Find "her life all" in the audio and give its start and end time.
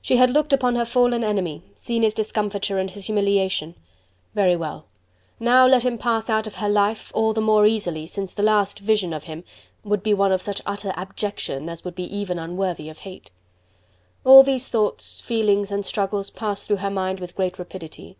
6.54-7.34